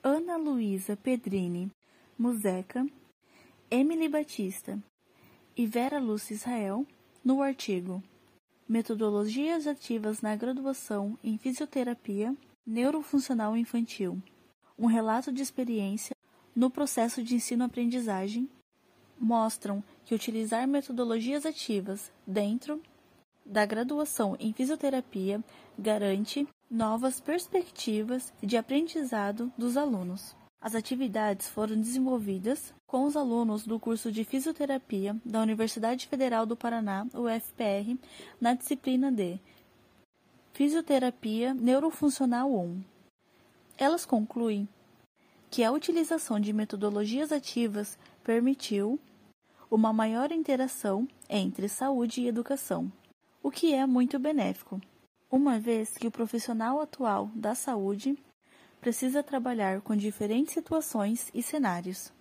Ana 0.00 0.36
Luísa 0.36 0.96
Pedrini 0.96 1.72
Muzeca, 2.16 2.86
Emily 3.68 4.08
Batista 4.08 4.78
e 5.56 5.66
Vera 5.66 5.98
Lúcia 5.98 6.34
Israel 6.34 6.86
no 7.24 7.42
artigo 7.42 8.00
Metodologias 8.68 9.66
ativas 9.66 10.22
na 10.22 10.36
graduação 10.36 11.18
em 11.24 11.36
fisioterapia 11.36 12.32
neurofuncional 12.64 13.56
infantil. 13.56 14.22
Um 14.78 14.86
relato 14.86 15.32
de 15.32 15.42
experiência 15.42 16.14
no 16.54 16.70
processo 16.70 17.24
de 17.24 17.34
ensino-aprendizagem 17.34 18.48
mostram 19.18 19.82
que 20.04 20.14
utilizar 20.14 20.68
metodologias 20.68 21.44
ativas 21.44 22.12
dentro 22.24 22.80
da 23.44 23.66
graduação 23.66 24.36
em 24.38 24.52
fisioterapia 24.52 25.42
garante 25.76 26.46
novas 26.70 27.18
perspectivas 27.18 28.32
de 28.42 28.56
aprendizado 28.56 29.50
dos 29.56 29.76
alunos. 29.76 30.36
As 30.60 30.74
atividades 30.74 31.48
foram 31.48 31.80
desenvolvidas 31.80 32.74
com 32.86 33.04
os 33.04 33.16
alunos 33.16 33.64
do 33.64 33.78
curso 33.78 34.12
de 34.12 34.24
fisioterapia 34.24 35.16
da 35.24 35.40
Universidade 35.40 36.06
Federal 36.06 36.44
do 36.44 36.56
Paraná, 36.56 37.06
UFPR, 37.14 37.98
na 38.40 38.54
disciplina 38.54 39.10
de 39.10 39.38
Fisioterapia 40.52 41.54
Neurofuncional 41.54 42.52
1. 42.52 42.82
Elas 43.78 44.04
concluem 44.04 44.68
que 45.50 45.64
a 45.64 45.72
utilização 45.72 46.38
de 46.38 46.52
metodologias 46.52 47.32
ativas 47.32 47.98
permitiu 48.22 49.00
uma 49.70 49.92
maior 49.92 50.32
interação 50.32 51.08
entre 51.30 51.68
saúde 51.68 52.20
e 52.20 52.28
educação, 52.28 52.92
o 53.42 53.50
que 53.50 53.72
é 53.72 53.86
muito 53.86 54.18
benéfico, 54.18 54.80
uma 55.30 55.58
vez 55.58 55.96
que 55.96 56.06
o 56.06 56.10
profissional 56.10 56.80
atual 56.80 57.30
da 57.34 57.54
saúde 57.54 58.16
precisa 58.80 59.22
trabalhar 59.22 59.80
com 59.80 59.96
diferentes 59.96 60.54
situações 60.54 61.30
e 61.34 61.42
cenários. 61.42 62.12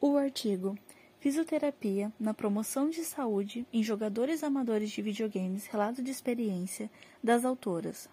O 0.00 0.16
artigo 0.16 0.76
Fisioterapia 1.20 2.12
na 2.18 2.32
promoção 2.32 2.88
de 2.88 3.04
saúde 3.04 3.66
em 3.72 3.82
jogadores 3.82 4.44
amadores 4.44 4.88
de 4.90 5.02
videogames, 5.02 5.66
relato 5.66 6.00
de 6.00 6.12
experiência 6.12 6.88
das 7.22 7.44
autoras 7.44 8.08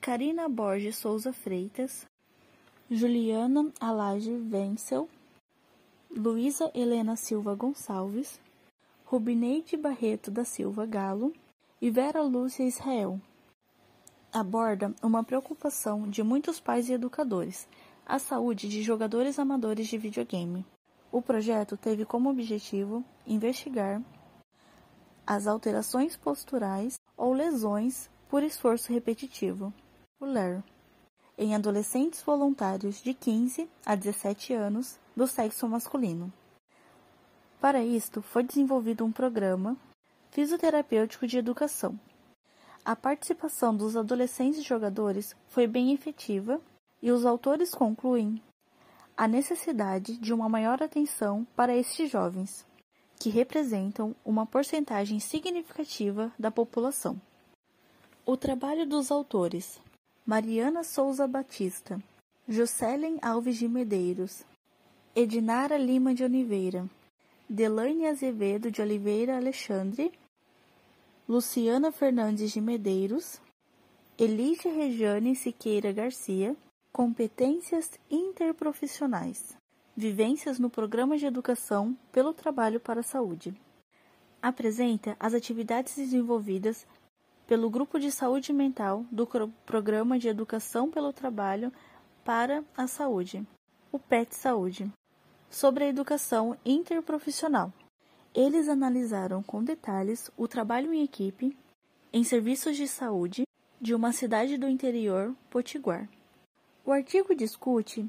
Karina 0.00 0.48
Borges 0.48 0.96
Souza 0.96 1.32
Freitas, 1.32 2.06
Juliana 2.88 3.72
Alage 3.80 4.36
Vencel, 4.36 5.08
Luísa 6.08 6.70
Helena 6.72 7.16
Silva 7.16 7.56
Gonçalves, 7.56 8.40
Rubineide 9.04 9.76
Barreto 9.76 10.30
da 10.30 10.44
Silva 10.44 10.86
Galo 10.86 11.32
e 11.80 11.90
Vera 11.90 12.22
Lúcia 12.22 12.64
Israel. 12.64 13.20
Aborda 14.32 14.92
uma 15.02 15.22
preocupação 15.22 16.08
de 16.08 16.22
muitos 16.22 16.60
pais 16.60 16.88
e 16.88 16.92
educadores, 16.92 17.68
a 18.04 18.18
saúde 18.18 18.68
de 18.68 18.82
jogadores 18.82 19.38
amadores 19.38 19.86
de 19.86 19.96
videogame. 19.96 20.66
O 21.10 21.22
projeto 21.22 21.76
teve 21.76 22.04
como 22.04 22.28
objetivo 22.28 23.04
investigar 23.26 24.02
as 25.26 25.46
alterações 25.46 26.16
posturais 26.16 26.98
ou 27.16 27.32
lesões 27.32 28.10
por 28.28 28.42
esforço 28.42 28.92
repetitivo, 28.92 29.72
o 30.20 30.26
LER, 30.26 30.62
em 31.36 31.54
adolescentes 31.54 32.22
voluntários 32.22 33.00
de 33.00 33.14
15 33.14 33.68
a 33.86 33.94
17 33.94 34.52
anos 34.52 34.98
do 35.16 35.26
sexo 35.26 35.68
masculino. 35.68 36.32
Para 37.60 37.82
isto, 37.82 38.20
foi 38.20 38.42
desenvolvido 38.42 39.04
um 39.04 39.12
programa 39.12 39.76
fisioterapêutico 40.30 41.26
de 41.26 41.38
educação. 41.38 41.98
A 42.84 42.96
participação 42.96 43.76
dos 43.76 43.96
adolescentes 43.96 44.64
jogadores 44.64 45.36
foi 45.48 45.66
bem 45.66 45.92
efetiva 45.92 46.60
e 47.02 47.10
os 47.10 47.26
autores 47.26 47.74
concluem 47.74 48.42
a 49.16 49.26
necessidade 49.26 50.16
de 50.16 50.32
uma 50.32 50.48
maior 50.48 50.82
atenção 50.82 51.46
para 51.56 51.76
estes 51.76 52.10
jovens, 52.10 52.64
que 53.18 53.30
representam 53.30 54.14
uma 54.24 54.46
porcentagem 54.46 55.18
significativa 55.18 56.32
da 56.38 56.50
população. 56.50 57.20
O 58.24 58.36
trabalho 58.36 58.86
dos 58.86 59.10
autores 59.10 59.80
Mariana 60.24 60.84
Souza 60.84 61.26
Batista, 61.26 62.00
Jocelen 62.46 63.18
Alves 63.20 63.56
de 63.56 63.66
Medeiros, 63.66 64.44
Edinara 65.16 65.76
Lima 65.76 66.14
de 66.14 66.22
Oliveira, 66.22 66.88
Delaine 67.48 68.06
Azevedo 68.06 68.70
de 68.70 68.80
Oliveira 68.80 69.36
Alexandre, 69.36 70.12
Luciana 71.28 71.92
Fernandes 71.92 72.52
de 72.52 72.58
Medeiros, 72.58 73.38
Elite 74.16 74.66
Regiane 74.66 75.36
Siqueira 75.36 75.92
Garcia, 75.92 76.56
Competências 76.90 78.00
interprofissionais. 78.10 79.54
Vivências 79.94 80.58
no 80.58 80.70
Programa 80.70 81.18
de 81.18 81.26
Educação 81.26 81.94
pelo 82.10 82.32
Trabalho 82.32 82.80
para 82.80 83.00
a 83.00 83.02
Saúde. 83.02 83.54
Apresenta 84.40 85.18
as 85.20 85.34
atividades 85.34 85.96
desenvolvidas 85.96 86.86
pelo 87.46 87.68
Grupo 87.68 88.00
de 88.00 88.10
Saúde 88.10 88.50
Mental 88.50 89.04
do 89.12 89.28
Programa 89.66 90.18
de 90.18 90.28
Educação 90.28 90.90
pelo 90.90 91.12
Trabalho 91.12 91.70
para 92.24 92.64
a 92.74 92.86
Saúde, 92.86 93.46
o 93.92 93.98
PET 93.98 94.34
Saúde, 94.34 94.90
sobre 95.50 95.84
a 95.84 95.88
educação 95.88 96.56
interprofissional. 96.64 97.70
Eles 98.34 98.68
analisaram 98.68 99.42
com 99.42 99.62
detalhes 99.62 100.30
o 100.36 100.46
trabalho 100.46 100.92
em 100.92 101.02
equipe 101.02 101.56
em 102.12 102.24
serviços 102.24 102.76
de 102.76 102.86
saúde 102.86 103.44
de 103.80 103.94
uma 103.94 104.12
cidade 104.12 104.56
do 104.56 104.68
interior 104.68 105.34
potiguar. 105.50 106.08
O 106.84 106.92
artigo 106.92 107.34
discute 107.34 108.08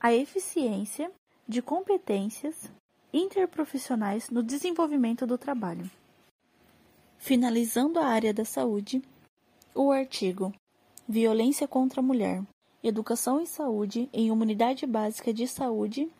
a 0.00 0.12
eficiência 0.12 1.10
de 1.48 1.62
competências 1.62 2.70
interprofissionais 3.12 4.30
no 4.30 4.42
desenvolvimento 4.42 5.26
do 5.26 5.36
trabalho. 5.36 5.90
Finalizando 7.18 7.98
a 7.98 8.06
área 8.06 8.32
da 8.34 8.44
saúde, 8.44 9.02
o 9.74 9.90
artigo 9.90 10.52
Violência 11.08 11.66
contra 11.68 12.00
a 12.00 12.02
Mulher, 12.02 12.42
Educação 12.82 13.40
e 13.40 13.46
Saúde 13.46 14.08
em 14.12 14.30
uma 14.30 14.42
Unidade 14.42 14.86
Básica 14.86 15.32
de 15.32 15.46
Saúde, 15.46 16.10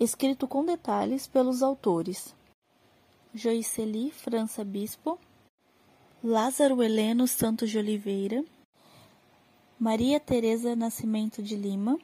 escrito 0.00 0.48
com 0.48 0.64
detalhes 0.64 1.26
pelos 1.26 1.62
autores 1.62 2.34
Joiceli 3.34 4.10
França 4.10 4.64
Bispo, 4.64 5.18
Lázaro 6.24 6.82
Heleno 6.82 7.28
Santos 7.28 7.70
de 7.70 7.78
Oliveira, 7.78 8.42
Maria 9.78 10.18
Tereza 10.18 10.74
Nascimento 10.74 11.42
de 11.42 11.54
Lima, 11.54 11.98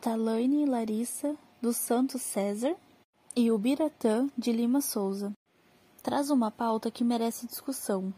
Talaine 0.00 0.64
Larissa 0.64 1.36
dos 1.60 1.76
Santos 1.76 2.22
César 2.22 2.74
e 3.36 3.52
Ubiratã 3.52 4.28
de 4.36 4.50
Lima 4.50 4.80
Souza. 4.80 5.32
Traz 6.02 6.30
uma 6.30 6.50
pauta 6.50 6.90
que 6.90 7.04
merece 7.04 7.46
discussão, 7.46 8.12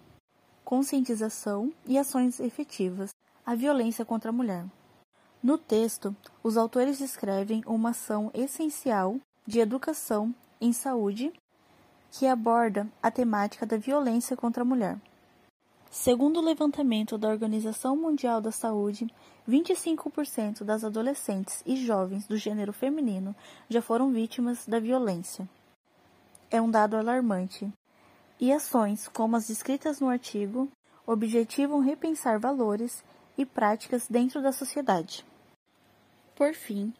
conscientização 0.64 1.72
e 1.85 1.98
ações 1.98 2.38
efetivas. 2.38 3.11
A 3.44 3.57
violência 3.57 4.05
contra 4.05 4.31
a 4.31 4.33
mulher. 4.33 4.64
No 5.42 5.59
texto, 5.59 6.14
os 6.40 6.57
autores 6.57 6.98
descrevem 6.98 7.64
uma 7.66 7.90
ação 7.90 8.31
essencial 8.33 9.16
de 9.44 9.59
educação 9.59 10.33
em 10.61 10.72
saúde 10.72 11.33
que 12.12 12.28
aborda 12.28 12.87
a 13.02 13.11
temática 13.11 13.66
da 13.66 13.76
violência 13.76 14.37
contra 14.37 14.62
a 14.62 14.64
mulher. 14.64 15.00
Segundo 15.90 16.38
o 16.38 16.44
levantamento 16.44 17.18
da 17.18 17.28
Organização 17.28 17.96
Mundial 17.96 18.40
da 18.40 18.52
Saúde, 18.52 19.12
25% 19.48 20.62
das 20.62 20.85
adolescentes 20.85 21.61
e 21.66 21.74
jovens 21.74 22.24
do 22.26 22.37
gênero 22.37 22.72
feminino 22.72 23.35
já 23.68 23.83
foram 23.83 24.12
vítimas 24.12 24.64
da 24.64 24.78
violência. 24.78 25.48
É 26.52 26.62
um 26.62 26.70
dado 26.70 26.96
alarmante. 26.96 27.68
E 28.38 28.52
ações, 28.52 29.09
como 29.09 29.35
as 29.35 29.48
descritas 29.48 29.98
no 29.98 30.09
artigo, 30.09 30.68
objetivam 31.05 31.81
repensar 31.81 32.38
valores 32.38 33.02
e 33.37 33.44
práticas 33.44 34.07
dentro 34.09 34.40
da 34.40 34.52
sociedade. 34.52 35.24
Por 36.42 36.55
fim, 36.55 36.92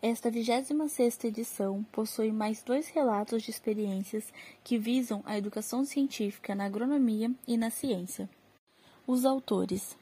esta 0.00 0.30
26ª 0.30 1.24
edição 1.24 1.82
possui 1.90 2.30
mais 2.30 2.62
dois 2.62 2.86
relatos 2.90 3.42
de 3.42 3.50
experiências 3.50 4.32
que 4.62 4.78
visam 4.78 5.20
a 5.26 5.36
educação 5.36 5.84
científica 5.84 6.54
na 6.54 6.66
agronomia 6.66 7.28
e 7.44 7.56
na 7.56 7.70
ciência. 7.70 8.30
Os 9.04 9.24
autores 9.24 9.96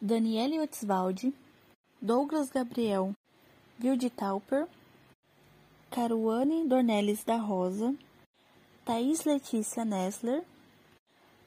Daniele 0.00 0.58
Otzwald, 0.60 1.30
Douglas 2.00 2.48
Gabriel 2.48 3.12
Wildtauper, 3.84 4.66
Caruane 5.90 6.66
Dornelles 6.66 7.22
da 7.24 7.36
Rosa, 7.36 7.94
Thais 8.82 9.24
Letícia 9.24 9.84
Nessler, 9.84 10.42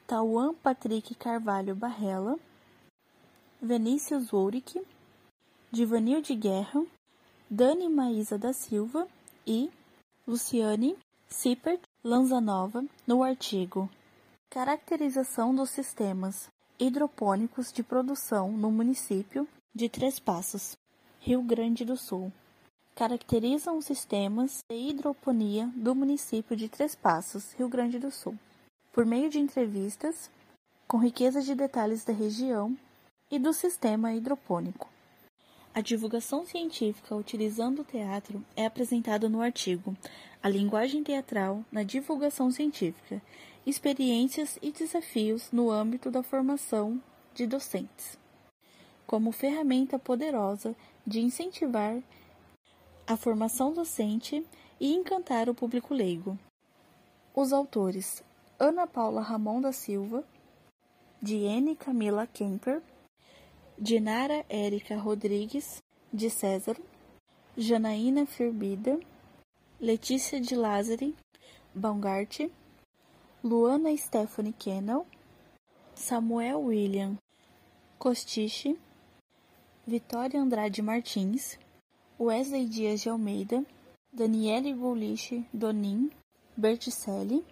Tauan 0.06 0.54
Patrick 0.54 1.16
Carvalho 1.16 1.74
Barrela, 1.74 2.38
Vinícius 3.60 4.32
Wourick, 4.32 4.80
Divanil 5.74 6.20
de 6.20 6.34
Guerra, 6.34 6.84
Dani 7.48 7.88
Maísa 7.88 8.36
da 8.36 8.52
Silva 8.52 9.08
e 9.46 9.70
Luciane 10.26 10.98
Sippert 11.30 11.80
Lanzanova 12.04 12.84
no 13.06 13.22
artigo 13.22 13.88
Caracterização 14.50 15.54
dos 15.54 15.70
sistemas 15.70 16.50
hidropônicos 16.78 17.72
de 17.72 17.82
produção 17.82 18.52
no 18.52 18.70
município 18.70 19.48
de 19.74 19.88
Três 19.88 20.18
Passos, 20.18 20.76
Rio 21.18 21.40
Grande 21.40 21.86
do 21.86 21.96
Sul. 21.96 22.30
Caracterizam 22.94 23.78
os 23.78 23.86
sistemas 23.86 24.58
de 24.68 24.76
hidroponia 24.76 25.72
do 25.74 25.94
município 25.94 26.54
de 26.54 26.68
Três 26.68 26.94
Passos, 26.94 27.54
Rio 27.54 27.70
Grande 27.70 27.98
do 27.98 28.10
Sul, 28.10 28.38
por 28.92 29.06
meio 29.06 29.30
de 29.30 29.38
entrevistas 29.38 30.30
com 30.86 30.98
riqueza 30.98 31.40
de 31.40 31.54
detalhes 31.54 32.04
da 32.04 32.12
região 32.12 32.76
e 33.30 33.38
do 33.38 33.54
sistema 33.54 34.12
hidropônico. 34.12 34.91
A 35.74 35.80
divulgação 35.80 36.44
científica 36.44 37.16
utilizando 37.16 37.80
o 37.80 37.84
teatro 37.84 38.44
é 38.54 38.66
apresentada 38.66 39.26
no 39.26 39.40
artigo 39.40 39.96
A 40.42 40.48
linguagem 40.48 41.02
teatral 41.02 41.64
na 41.72 41.82
divulgação 41.82 42.50
científica: 42.50 43.22
experiências 43.64 44.58
e 44.60 44.70
desafios 44.70 45.50
no 45.50 45.70
âmbito 45.70 46.10
da 46.10 46.22
formação 46.22 47.00
de 47.34 47.46
docentes, 47.46 48.18
como 49.06 49.32
ferramenta 49.32 49.98
poderosa 49.98 50.76
de 51.06 51.20
incentivar 51.20 52.02
a 53.06 53.16
formação 53.16 53.72
docente 53.72 54.44
e 54.78 54.92
encantar 54.92 55.48
o 55.48 55.54
público 55.54 55.94
leigo. 55.94 56.38
Os 57.34 57.50
autores 57.50 58.22
Ana 58.58 58.86
Paula 58.86 59.22
Ramon 59.22 59.62
da 59.62 59.72
Silva, 59.72 60.22
Diene 61.22 61.74
Camila 61.74 62.26
Kemper, 62.26 62.82
Dinara 63.78 64.44
Érica 64.48 64.96
Rodrigues 64.96 65.82
de 66.12 66.28
César, 66.30 66.76
Janaína 67.56 68.26
Firbida, 68.26 68.98
Letícia 69.80 70.40
de 70.40 70.54
Lázari 70.54 71.14
Baumgart, 71.74 72.50
Luana 73.42 73.96
Stephanie 73.96 74.52
Kennel, 74.52 75.04
Samuel 75.94 76.56
William 76.56 77.18
Costiche, 77.98 78.76
Vitória 79.86 80.40
Andrade 80.40 80.80
Martins, 80.82 81.58
Wesley 82.18 82.66
Dias 82.66 83.02
de 83.02 83.08
Almeida, 83.08 83.64
Daniele 84.12 84.74
Gouliche 84.74 85.44
Donin 85.52 86.10
Berticelli, 86.56 87.44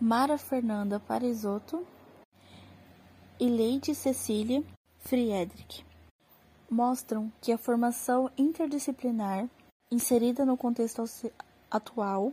Mara 0.00 0.38
Fernanda 0.38 0.98
Parisotto 0.98 1.86
Leide 3.38 3.94
Cecília 3.94 4.64
Friedrich 5.08 5.86
mostram 6.70 7.32
que 7.40 7.50
a 7.50 7.56
formação 7.56 8.30
interdisciplinar 8.36 9.48
inserida 9.90 10.44
no 10.44 10.54
contexto 10.54 11.02
atual 11.70 12.30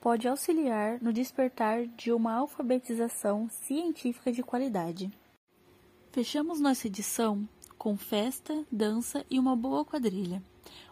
pode 0.00 0.26
auxiliar 0.26 1.00
no 1.00 1.12
despertar 1.12 1.86
de 1.86 2.10
uma 2.10 2.34
alfabetização 2.34 3.48
científica 3.48 4.32
de 4.32 4.42
qualidade. 4.42 5.08
Fechamos 6.10 6.58
nossa 6.58 6.88
edição 6.88 7.48
com 7.78 7.96
festa, 7.96 8.66
dança 8.72 9.24
e 9.30 9.38
uma 9.38 9.54
boa 9.54 9.84
quadrilha. 9.84 10.42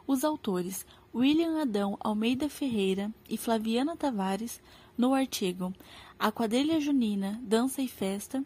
Os 0.06 0.22
autores 0.22 0.86
William 1.12 1.60
Adão 1.60 1.96
Almeida 1.98 2.48
Ferreira 2.48 3.12
e 3.28 3.36
Flaviana 3.36 3.96
Tavares 3.96 4.62
no 4.96 5.14
artigo 5.14 5.72
A 6.16 6.30
Quadrilha 6.30 6.80
Junina, 6.80 7.40
Dança 7.42 7.82
e 7.82 7.88
Festa, 7.88 8.44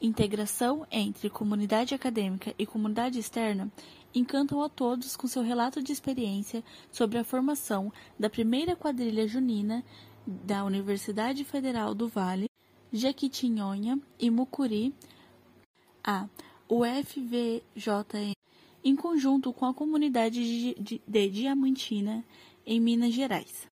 integração 0.00 0.86
entre 0.90 1.30
comunidade 1.30 1.94
acadêmica 1.94 2.54
e 2.58 2.66
comunidade 2.66 3.18
externa, 3.18 3.70
encantam 4.14 4.62
a 4.62 4.68
todos 4.68 5.16
com 5.16 5.26
seu 5.26 5.42
relato 5.42 5.82
de 5.82 5.92
experiência 5.92 6.62
sobre 6.90 7.18
a 7.18 7.24
formação 7.24 7.92
da 8.18 8.30
primeira 8.30 8.74
quadrilha 8.74 9.26
junina 9.26 9.84
da 10.26 10.64
Universidade 10.64 11.44
Federal 11.44 11.94
do 11.94 12.08
Vale, 12.08 12.50
Jequitinhonha 12.92 14.00
e 14.18 14.30
Mucuri, 14.30 14.94
a 16.02 16.28
UFVJM, 16.68 18.34
em 18.84 18.96
conjunto 18.96 19.52
com 19.52 19.66
a 19.66 19.74
comunidade 19.74 20.74
de, 20.74 21.28
Diamantina, 21.28 22.24
em 22.64 22.80
Minas 22.80 23.12
Gerais. 23.12 23.68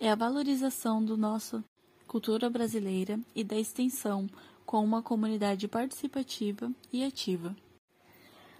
É 0.00 0.10
a 0.10 0.14
valorização 0.14 1.04
do 1.04 1.16
nosso 1.16 1.62
cultura 2.06 2.48
brasileira 2.48 3.20
e 3.34 3.44
da 3.44 3.56
extensão 3.56 4.26
com 4.68 4.84
uma 4.84 5.02
comunidade 5.02 5.66
participativa 5.66 6.70
e 6.92 7.02
ativa. 7.02 7.56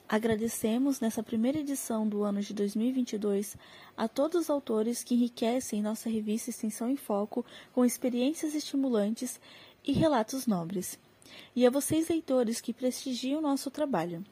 Agradecemos 0.08 1.00
nessa 1.00 1.22
primeira 1.22 1.58
edição 1.58 2.08
do 2.08 2.22
ano 2.22 2.40
de 2.40 2.54
2022 2.54 3.58
a 3.94 4.08
todos 4.08 4.44
os 4.44 4.48
autores 4.48 5.04
que 5.04 5.14
enriquecem 5.14 5.82
nossa 5.82 6.08
revista 6.08 6.48
Extensão 6.48 6.88
em 6.88 6.96
Foco 6.96 7.44
com 7.74 7.84
experiências 7.84 8.54
estimulantes 8.54 9.38
e 9.84 9.92
relatos 9.92 10.46
nobres 10.46 10.98
e 11.54 11.66
a 11.66 11.70
vocês, 11.70 12.08
leitores, 12.08 12.58
que 12.58 12.72
prestigiam 12.72 13.42
nosso 13.42 13.70
trabalho. 13.70 14.24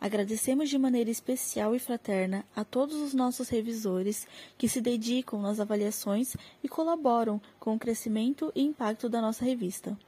Agradecemos 0.00 0.70
de 0.70 0.78
maneira 0.78 1.10
especial 1.10 1.74
e 1.74 1.80
fraterna 1.80 2.46
a 2.54 2.62
todos 2.62 2.94
os 2.94 3.12
nossos 3.12 3.48
revisores 3.48 4.28
que 4.56 4.68
se 4.68 4.80
dedicam 4.80 5.42
nas 5.42 5.58
avaliações 5.58 6.36
e 6.62 6.68
colaboram 6.68 7.42
com 7.58 7.74
o 7.74 7.78
crescimento 7.80 8.52
e 8.54 8.62
impacto 8.62 9.08
da 9.08 9.20
nossa 9.20 9.44
revista. 9.44 9.98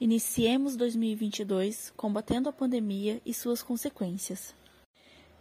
Iniciemos 0.00 0.74
2022 0.74 1.92
combatendo 1.96 2.48
a 2.48 2.52
pandemia 2.52 3.22
e 3.24 3.32
suas 3.32 3.62
consequências. 3.62 4.52